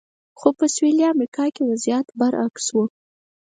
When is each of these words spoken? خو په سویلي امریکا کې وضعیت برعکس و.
خو 0.39 0.47
په 0.57 0.65
سویلي 0.75 1.03
امریکا 1.13 1.45
کې 1.55 1.61
وضعیت 1.69 2.07
برعکس 2.19 2.65
و. 2.71 2.77